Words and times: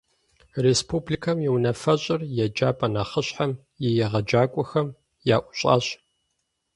Республикэм 0.65 1.37
и 1.47 1.49
Унафэщӏыр 1.55 2.21
еджапӏэ 2.45 2.87
нэхъыщхьэм 2.93 3.51
и 3.87 3.87
егъэджакӏуэхэм 4.05 4.87
яӏущӏащ. 5.35 5.85